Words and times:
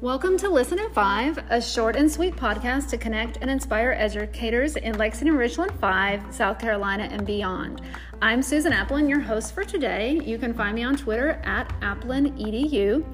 Welcome 0.00 0.38
to 0.38 0.48
Listen 0.48 0.78
Five, 0.94 1.38
a 1.50 1.60
short 1.60 1.94
and 1.94 2.10
sweet 2.10 2.34
podcast 2.34 2.88
to 2.88 2.96
connect 2.96 3.36
and 3.42 3.50
inspire 3.50 3.94
educators 3.98 4.76
in 4.76 4.96
Lexington, 4.96 5.36
Richland 5.36 5.78
5, 5.78 6.34
South 6.34 6.58
Carolina, 6.58 7.02
and 7.02 7.26
beyond. 7.26 7.82
I'm 8.22 8.42
Susan 8.42 8.72
Aplin, 8.72 9.10
your 9.10 9.20
host 9.20 9.52
for 9.52 9.62
today. 9.62 10.18
You 10.24 10.38
can 10.38 10.54
find 10.54 10.74
me 10.74 10.84
on 10.84 10.96
Twitter 10.96 11.32
at 11.44 11.68
AplinEDU. 11.82 13.04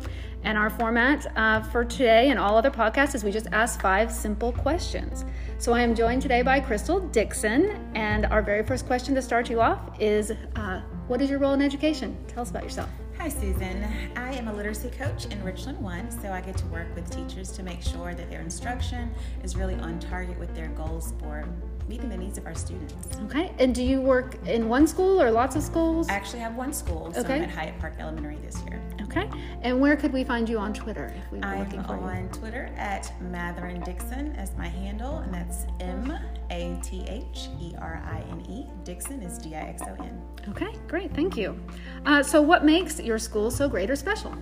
And 0.44 0.56
our 0.56 0.70
format 0.70 1.26
uh, 1.36 1.60
for 1.60 1.84
today 1.84 2.30
and 2.30 2.38
all 2.38 2.56
other 2.56 2.70
podcasts 2.70 3.16
is 3.16 3.24
we 3.24 3.32
just 3.32 3.48
ask 3.50 3.80
five 3.80 4.12
simple 4.12 4.52
questions. 4.52 5.24
So 5.58 5.72
I 5.72 5.80
am 5.80 5.92
joined 5.92 6.22
today 6.22 6.42
by 6.42 6.60
Crystal 6.60 7.00
Dixon, 7.00 7.90
and 7.96 8.26
our 8.26 8.42
very 8.42 8.64
first 8.64 8.86
question 8.86 9.12
to 9.16 9.22
start 9.22 9.50
you 9.50 9.60
off 9.60 9.80
is 10.00 10.30
uh, 10.54 10.82
What 11.08 11.20
is 11.20 11.30
your 11.30 11.40
role 11.40 11.54
in 11.54 11.62
education? 11.62 12.16
Tell 12.28 12.42
us 12.42 12.50
about 12.50 12.62
yourself. 12.62 12.90
Hi, 13.26 13.32
Susan. 13.32 13.84
I 14.14 14.34
am 14.34 14.46
a 14.46 14.52
literacy 14.52 14.88
coach 14.88 15.26
in 15.26 15.42
Richland 15.42 15.80
One, 15.80 16.12
so 16.12 16.30
I 16.30 16.40
get 16.40 16.56
to 16.58 16.66
work 16.66 16.86
with 16.94 17.10
teachers 17.10 17.50
to 17.56 17.64
make 17.64 17.82
sure 17.82 18.14
that 18.14 18.30
their 18.30 18.40
instruction 18.40 19.12
is 19.42 19.56
really 19.56 19.74
on 19.74 19.98
target 19.98 20.38
with 20.38 20.54
their 20.54 20.68
goals 20.68 21.12
for 21.18 21.44
meeting 21.88 22.08
the 22.08 22.16
needs 22.16 22.38
of 22.38 22.46
our 22.46 22.54
students. 22.54 22.94
Okay. 23.24 23.52
And 23.58 23.74
do 23.74 23.82
you 23.82 24.00
work 24.00 24.36
in 24.46 24.68
one 24.68 24.86
school 24.86 25.20
or 25.20 25.32
lots 25.32 25.56
of 25.56 25.64
schools? 25.64 26.08
I 26.08 26.12
actually 26.12 26.38
have 26.38 26.54
one 26.54 26.72
school, 26.72 27.12
so 27.12 27.20
Okay. 27.22 27.34
I'm 27.34 27.42
at 27.42 27.50
Hyatt 27.50 27.80
Park 27.80 27.94
Elementary 27.98 28.36
this 28.36 28.62
year. 28.62 28.80
Okay. 29.02 29.28
And 29.62 29.80
where 29.80 29.96
could 29.96 30.12
we 30.12 30.22
find 30.22 30.48
you 30.48 30.58
on 30.58 30.72
Twitter 30.72 31.12
if 31.16 31.32
we 31.32 31.38
were 31.40 31.46
I'm 31.46 31.58
looking 31.60 31.82
for 31.82 31.96
you? 31.96 32.02
on 32.02 32.28
Twitter 32.28 32.70
at 32.76 33.12
Matherine 33.32 33.84
Dixon 33.84 34.36
as 34.36 34.56
my 34.56 34.68
handle, 34.68 35.18
and 35.18 35.34
that's 35.34 35.66
M 35.80 36.16
A 36.50 36.78
T 36.80 37.04
H 37.08 37.48
E 37.60 37.74
R 37.78 38.00
I 38.04 38.22
N 38.30 38.46
E. 38.48 38.66
Dixon 38.84 39.20
is 39.22 39.38
D 39.38 39.56
I 39.56 39.62
X 39.62 39.82
O 39.82 40.04
N. 40.04 40.22
Okay, 40.48 40.72
great. 40.86 41.12
Thank 41.12 41.36
you. 41.36 41.58
Uh, 42.06 42.22
so, 42.22 42.40
what 42.40 42.64
makes 42.64 43.00
your 43.00 43.18
school 43.18 43.50
so 43.50 43.68
great 43.68 43.90
or 43.90 43.96
special? 43.96 44.32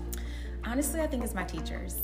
Honestly, 0.65 1.01
I 1.01 1.07
think 1.07 1.25
it's 1.25 1.35
my 1.35 1.45
teachers. 1.45 2.03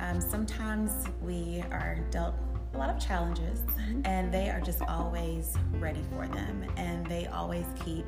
Um, 0.00 0.20
sometimes 0.20 0.90
we 1.22 1.62
are 1.70 1.98
dealt 2.10 2.34
a 2.74 2.78
lot 2.78 2.90
of 2.90 2.98
challenges, 3.00 3.62
and 4.04 4.32
they 4.32 4.50
are 4.50 4.60
just 4.60 4.82
always 4.82 5.54
ready 5.78 6.02
for 6.10 6.26
them, 6.28 6.64
and 6.76 7.06
they 7.06 7.26
always 7.28 7.64
keep 7.84 8.04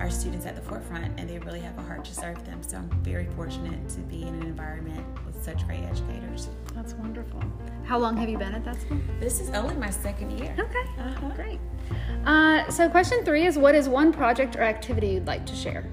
our 0.00 0.10
students 0.10 0.44
at 0.44 0.54
the 0.54 0.62
forefront, 0.62 1.18
and 1.18 1.28
they 1.30 1.38
really 1.38 1.60
have 1.60 1.78
a 1.78 1.82
heart 1.82 2.04
to 2.06 2.14
serve 2.14 2.44
them. 2.44 2.62
So 2.62 2.76
I'm 2.76 2.90
very 3.02 3.26
fortunate 3.36 3.88
to 3.90 4.00
be 4.00 4.22
in 4.22 4.28
an 4.34 4.42
environment 4.42 5.06
with 5.24 5.42
such 5.42 5.66
great 5.66 5.82
educators. 5.84 6.48
That's 6.74 6.92
wonderful. 6.94 7.42
How 7.84 7.98
long 7.98 8.16
have 8.18 8.28
you 8.28 8.36
been 8.36 8.54
at 8.54 8.64
that 8.64 8.80
school? 8.80 8.98
This 9.20 9.40
is 9.40 9.48
only 9.50 9.76
my 9.76 9.90
second 9.90 10.38
year. 10.38 10.54
Okay, 10.58 11.00
Uh-huh. 11.00 11.30
great. 11.34 11.60
Uh, 12.26 12.68
so, 12.70 12.88
question 12.88 13.24
three 13.24 13.46
is 13.46 13.56
What 13.56 13.74
is 13.74 13.88
one 13.88 14.12
project 14.12 14.56
or 14.56 14.62
activity 14.62 15.08
you'd 15.08 15.26
like 15.26 15.46
to 15.46 15.54
share? 15.54 15.86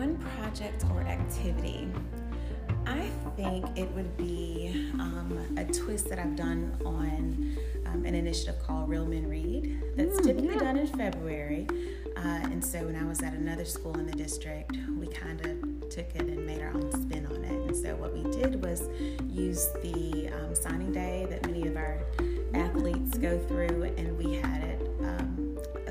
One 0.00 0.16
project 0.38 0.82
or 0.94 1.02
activity. 1.02 1.86
I 2.86 3.10
think 3.36 3.66
it 3.76 3.86
would 3.90 4.16
be 4.16 4.90
um, 4.94 5.38
a 5.58 5.64
twist 5.66 6.08
that 6.08 6.18
I've 6.18 6.36
done 6.36 6.74
on 6.86 7.54
um, 7.84 8.06
an 8.06 8.14
initiative 8.14 8.54
called 8.66 8.88
Real 8.88 9.04
Men 9.04 9.28
Read. 9.28 9.78
That's 9.98 10.18
Mm, 10.20 10.24
typically 10.24 10.54
yeah. 10.54 10.60
done 10.60 10.78
in 10.78 10.86
February. 10.86 11.66
Uh, 12.16 12.20
and 12.50 12.64
so 12.64 12.78
when 12.86 12.96
I 12.96 13.04
was 13.04 13.20
at 13.22 13.34
another 13.34 13.66
school 13.66 13.92
in 13.98 14.06
the 14.06 14.16
district, 14.16 14.74
we 14.98 15.06
kind 15.06 15.38
of 15.44 15.90
took 15.90 16.08
it 16.14 16.22
and 16.22 16.46
made 16.46 16.62
our 16.62 16.72
own 16.72 16.90
spin 16.92 17.26
on 17.26 17.44
it. 17.44 17.66
And 17.68 17.76
so 17.76 17.94
what 17.96 18.14
we 18.14 18.22
did 18.32 18.64
was 18.64 18.88
use 19.28 19.68
the 19.82 20.30
um, 20.32 20.54
signing 20.54 20.92
day 20.92 21.26
that 21.28 21.44
many 21.44 21.66
of 21.68 21.76
our 21.76 21.98
athletes 22.54 23.18
go 23.18 23.38
through, 23.38 23.82
and 23.98 24.16
we 24.16 24.36
had 24.36 24.64
it 24.64 24.80
um, 25.00 25.39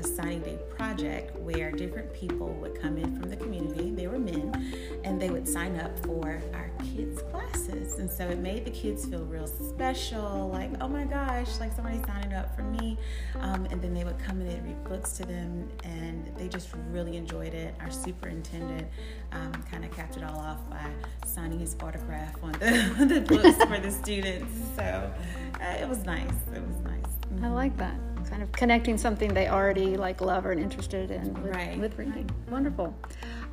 a 0.00 0.02
signing 0.02 0.40
day 0.40 0.58
project 0.70 1.36
where 1.36 1.70
different 1.70 2.12
people 2.14 2.48
would 2.54 2.80
come 2.80 2.96
in 2.96 3.20
from 3.20 3.28
the 3.28 3.36
community. 3.36 3.90
They 3.90 4.06
were 4.06 4.18
men, 4.18 4.74
and 5.04 5.20
they 5.20 5.30
would 5.30 5.46
sign 5.46 5.78
up 5.78 5.98
for 6.04 6.42
our 6.54 6.70
kids' 6.96 7.22
classes. 7.30 7.98
And 7.98 8.10
so 8.10 8.26
it 8.28 8.38
made 8.38 8.64
the 8.64 8.70
kids 8.70 9.04
feel 9.04 9.24
real 9.26 9.46
special, 9.46 10.48
like, 10.48 10.70
oh 10.80 10.88
my 10.88 11.04
gosh, 11.04 11.60
like 11.60 11.72
somebody 11.74 12.00
signing 12.06 12.32
up 12.32 12.56
for 12.56 12.62
me. 12.62 12.98
Um, 13.40 13.66
and 13.66 13.82
then 13.82 13.92
they 13.92 14.04
would 14.04 14.18
come 14.18 14.40
in 14.40 14.46
and 14.48 14.64
read 14.64 14.82
books 14.84 15.12
to 15.18 15.26
them, 15.26 15.68
and 15.84 16.30
they 16.36 16.48
just 16.48 16.70
really 16.90 17.16
enjoyed 17.16 17.52
it. 17.52 17.74
Our 17.80 17.90
superintendent 17.90 18.88
um, 19.32 19.52
kind 19.70 19.84
of 19.84 19.90
capped 19.92 20.16
it 20.16 20.24
all 20.24 20.38
off 20.38 20.68
by 20.70 20.86
signing 21.26 21.60
his 21.60 21.76
autograph 21.82 22.42
on 22.42 22.52
the, 22.52 23.04
the 23.06 23.20
books 23.20 23.62
for 23.64 23.78
the 23.78 23.90
students. 24.02 24.52
So 24.76 25.12
uh, 25.60 25.76
it 25.78 25.88
was 25.88 26.04
nice. 26.04 26.32
It 26.54 26.62
was 26.66 26.78
nice. 26.80 27.44
I 27.44 27.48
like 27.48 27.76
that. 27.76 28.09
Kind 28.30 28.42
of 28.42 28.52
connecting 28.52 28.96
something 28.96 29.34
they 29.34 29.48
already 29.48 29.96
like 29.96 30.20
love 30.20 30.46
or 30.46 30.52
interested 30.52 31.10
in 31.10 31.34
with, 31.42 31.54
Right. 31.54 31.78
with 31.78 31.98
reading. 31.98 32.30
Wonderful. 32.48 32.94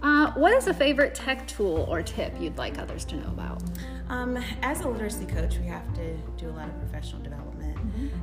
Uh, 0.04 0.32
what 0.34 0.54
is 0.54 0.68
a 0.68 0.74
favorite 0.74 1.16
tech 1.16 1.48
tool 1.48 1.88
or 1.90 2.04
tip 2.04 2.32
you'd 2.40 2.58
like 2.58 2.78
others 2.78 3.04
to 3.06 3.16
know 3.16 3.28
about? 3.30 3.64
Um, 4.10 4.38
as 4.62 4.82
a 4.82 4.88
literacy 4.88 5.26
coach, 5.26 5.58
we 5.58 5.66
have 5.66 5.92
to 5.96 6.16
do 6.38 6.48
a 6.50 6.52
lot 6.54 6.70
of 6.70 6.80
professional 6.80 7.22
development, 7.24 7.78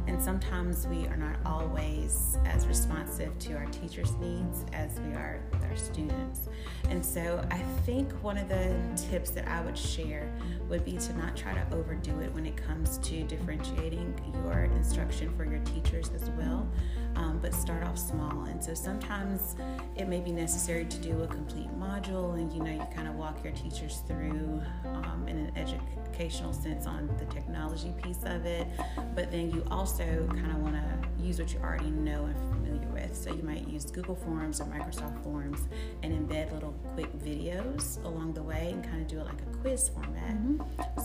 and 0.06 0.22
sometimes 0.22 0.86
we 0.86 1.06
are 1.08 1.16
not 1.16 1.36
always 1.44 2.38
as 2.46 2.66
responsive 2.66 3.36
to 3.40 3.54
our 3.54 3.66
teachers' 3.66 4.12
needs 4.20 4.64
as 4.72 4.98
we 5.00 5.12
are 5.14 5.40
with 5.52 5.62
our 5.64 5.76
students. 5.76 6.48
And 6.88 7.04
so, 7.04 7.44
I 7.50 7.58
think 7.84 8.12
one 8.22 8.38
of 8.38 8.48
the 8.48 8.74
tips 9.10 9.30
that 9.30 9.46
I 9.48 9.60
would 9.62 9.76
share 9.76 10.32
would 10.70 10.84
be 10.86 10.96
to 10.96 11.18
not 11.18 11.36
try 11.36 11.52
to 11.52 11.74
overdo 11.74 12.20
it 12.20 12.32
when 12.32 12.46
it 12.46 12.56
comes 12.56 12.96
to 12.98 13.22
differentiating 13.24 14.14
your 14.46 14.63
instruction 14.94 15.36
for 15.36 15.44
your 15.44 15.58
teachers 15.64 16.08
as 16.14 16.30
well, 16.30 16.68
um, 17.16 17.40
but 17.42 17.52
start 17.52 17.82
off 17.82 17.98
small. 17.98 18.44
And 18.44 18.62
so, 18.62 18.74
sometimes 18.74 19.56
it 19.96 20.06
may 20.06 20.20
be 20.20 20.30
necessary 20.30 20.84
to 20.84 20.98
do 20.98 21.22
a 21.22 21.26
complete 21.26 21.68
module, 21.80 22.34
and 22.34 22.52
you 22.52 22.62
know, 22.62 22.70
you 22.70 22.86
kind 22.94 23.08
of 23.08 23.16
walk 23.16 23.42
your 23.42 23.52
teachers 23.54 24.02
through 24.06 24.62
um, 24.84 25.24
in 25.26 25.36
an 25.36 25.52
educational 25.56 26.52
sense 26.52 26.86
on 26.86 27.10
the 27.18 27.24
technology 27.24 27.92
piece 28.04 28.22
of 28.24 28.46
it, 28.46 28.68
but 29.16 29.32
then 29.32 29.50
you 29.50 29.66
also 29.68 30.04
kind 30.28 30.52
of 30.52 30.58
want 30.58 30.76
to 30.76 31.22
use 31.24 31.40
what 31.40 31.52
you 31.52 31.58
already 31.58 31.90
know 31.90 32.26
and 32.26 32.36
familiar 32.36 32.86
with. 32.88 33.16
So 33.16 33.32
you 33.34 33.42
might 33.42 33.66
use 33.66 33.86
Google 33.86 34.14
Forms 34.14 34.60
or 34.60 34.64
Microsoft 34.66 35.24
Forms 35.24 35.66
and 36.04 36.12
embed 36.12 36.52
little 36.52 36.74
quick 36.94 37.12
videos 37.18 38.02
along 38.04 38.34
the 38.34 38.42
way 38.42 38.70
and 38.72 38.84
kind 38.84 39.00
of 39.02 39.08
do 39.08 39.18
it 39.18 39.24
like 39.24 39.40
a 39.40 39.56
quiz 39.58 39.88
format. 39.88 40.36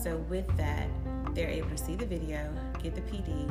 So 0.00 0.18
with 0.28 0.46
that, 0.56 0.88
they're 1.34 1.48
able 1.48 1.70
to 1.70 1.78
see 1.78 1.94
the 1.94 2.06
video, 2.06 2.52
get 2.82 2.94
the 2.94 3.00
PD, 3.02 3.50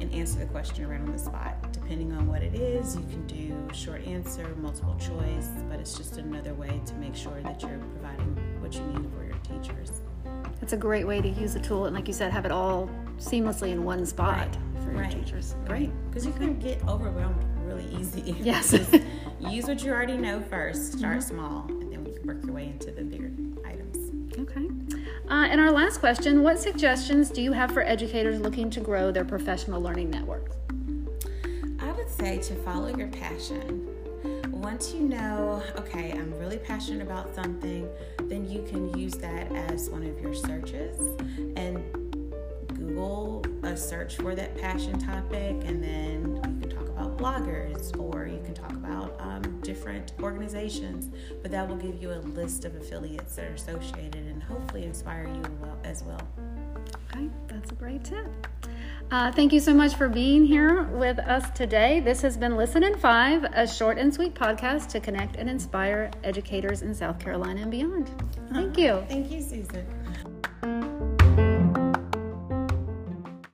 and 0.00 0.12
answer 0.14 0.38
the 0.38 0.46
question 0.46 0.88
right 0.88 1.00
on 1.00 1.12
the 1.12 1.18
spot. 1.18 1.72
Depending 1.72 2.12
on 2.12 2.26
what 2.26 2.42
it 2.42 2.54
is, 2.54 2.96
you 2.96 3.02
can 3.02 3.26
do 3.26 3.74
short 3.74 4.06
answer, 4.06 4.46
multiple 4.56 4.96
choice, 4.98 5.48
but 5.68 5.78
it's 5.78 5.96
just 5.96 6.16
another 6.16 6.54
way 6.54 6.80
to 6.86 6.94
make 6.94 7.14
sure 7.14 7.40
that 7.42 7.60
you're 7.62 7.78
providing 8.00 8.36
what 8.60 8.74
you 8.74 8.80
need 8.82 9.10
for 9.14 9.24
your 9.24 9.36
teachers. 9.38 10.00
It's 10.62 10.72
a 10.72 10.76
great 10.76 11.06
way 11.06 11.20
to 11.20 11.28
use 11.28 11.54
a 11.54 11.60
tool 11.60 11.86
and, 11.86 11.94
like 11.94 12.06
you 12.06 12.14
said, 12.14 12.32
have 12.32 12.44
it 12.44 12.52
all 12.52 12.88
seamlessly 13.18 13.72
in 13.72 13.84
one 13.84 14.06
spot 14.06 14.38
Right. 14.38 14.58
for 14.84 14.90
your 14.92 15.00
Right. 15.02 15.10
teachers. 15.10 15.54
Great. 15.66 15.90
Because 16.08 16.24
you 16.26 16.32
can 16.32 16.58
get 16.58 16.86
overwhelmed 16.88 17.44
really 17.66 17.86
easy. 17.96 18.32
Yes. 18.40 18.72
Use 19.40 19.66
what 19.66 19.82
you 19.82 19.90
already 19.92 20.16
know 20.16 20.40
first. 20.40 20.98
Start 20.98 21.18
mm-hmm. 21.18 21.36
small, 21.36 21.66
and 21.68 21.92
then 21.92 22.04
work 22.24 22.44
your 22.44 22.54
way 22.54 22.66
into 22.66 22.90
the 22.90 23.02
bigger 23.02 23.30
items. 23.66 24.09
Okay. 24.40 24.68
Uh, 25.28 25.46
and 25.50 25.60
our 25.60 25.70
last 25.70 25.98
question 25.98 26.42
What 26.42 26.58
suggestions 26.58 27.30
do 27.30 27.42
you 27.42 27.52
have 27.52 27.72
for 27.72 27.82
educators 27.82 28.40
looking 28.40 28.70
to 28.70 28.80
grow 28.80 29.12
their 29.12 29.24
professional 29.24 29.82
learning 29.82 30.10
network? 30.10 30.52
I 31.78 31.92
would 31.92 32.08
say 32.08 32.38
to 32.38 32.54
follow 32.62 32.96
your 32.96 33.08
passion. 33.08 33.86
Once 34.48 34.92
you 34.94 35.00
know, 35.00 35.62
okay, 35.76 36.12
I'm 36.12 36.32
really 36.38 36.58
passionate 36.58 37.02
about 37.02 37.34
something, 37.34 37.88
then 38.24 38.48
you 38.48 38.62
can 38.62 38.96
use 38.98 39.14
that 39.14 39.52
as 39.52 39.90
one 39.90 40.04
of 40.04 40.18
your 40.20 40.34
searches 40.34 40.98
and 41.56 41.82
Google 42.68 43.44
a 43.62 43.76
search 43.76 44.16
for 44.16 44.34
that 44.34 44.56
passion 44.56 44.98
topic, 44.98 45.56
and 45.64 45.82
then 45.82 46.59
bloggers 47.20 47.98
or 47.98 48.26
you 48.26 48.40
can 48.44 48.54
talk 48.54 48.72
about 48.72 49.14
um, 49.20 49.60
different 49.60 50.12
organizations. 50.20 51.10
But 51.42 51.50
that 51.50 51.68
will 51.68 51.76
give 51.76 52.00
you 52.00 52.12
a 52.12 52.20
list 52.20 52.64
of 52.64 52.74
affiliates 52.76 53.36
that 53.36 53.44
are 53.44 53.54
associated 53.54 54.26
and 54.26 54.42
hopefully 54.42 54.84
inspire 54.84 55.26
you 55.26 55.42
as 55.84 56.02
well. 56.02 56.20
Okay, 57.12 57.28
that's 57.46 57.70
a 57.70 57.74
great 57.74 58.04
tip. 58.04 58.26
Uh, 59.10 59.30
thank 59.32 59.52
you 59.52 59.60
so 59.60 59.74
much 59.74 59.94
for 59.94 60.08
being 60.08 60.44
here 60.44 60.84
with 60.84 61.18
us 61.18 61.50
today. 61.50 62.00
This 62.00 62.22
has 62.22 62.36
been 62.36 62.56
Listen 62.56 62.84
in 62.84 62.96
Five, 62.96 63.44
a 63.52 63.66
short 63.66 63.98
and 63.98 64.14
sweet 64.14 64.34
podcast 64.34 64.88
to 64.90 65.00
connect 65.00 65.36
and 65.36 65.50
inspire 65.50 66.10
educators 66.22 66.82
in 66.82 66.94
South 66.94 67.18
Carolina 67.18 67.62
and 67.62 67.70
beyond. 67.70 68.10
Thank 68.52 68.78
you. 68.78 69.04
Thank 69.08 69.30
you, 69.32 69.42
Susan. 69.42 69.84